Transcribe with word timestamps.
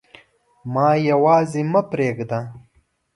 ما 0.73 0.87
یواځي 1.09 1.61
مه 1.71 1.81
پریږده 1.89 2.39